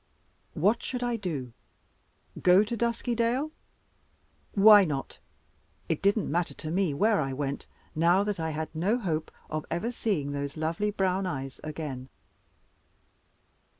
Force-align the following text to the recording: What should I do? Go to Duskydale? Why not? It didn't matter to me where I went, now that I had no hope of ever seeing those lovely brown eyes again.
What 0.55 0.81
should 0.81 1.03
I 1.03 1.15
do? 1.15 1.53
Go 2.41 2.63
to 2.63 2.75
Duskydale? 2.75 3.51
Why 4.53 4.83
not? 4.83 5.19
It 5.89 6.01
didn't 6.01 6.31
matter 6.31 6.55
to 6.55 6.71
me 6.71 6.91
where 6.91 7.21
I 7.21 7.33
went, 7.33 7.67
now 7.93 8.23
that 8.23 8.39
I 8.39 8.49
had 8.49 8.73
no 8.73 8.97
hope 8.97 9.29
of 9.47 9.63
ever 9.69 9.91
seeing 9.91 10.31
those 10.31 10.57
lovely 10.57 10.89
brown 10.89 11.27
eyes 11.27 11.59
again. 11.63 12.09